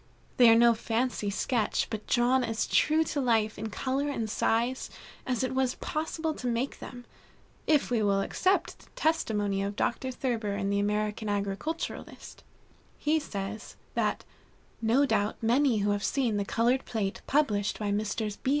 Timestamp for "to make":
6.33-6.79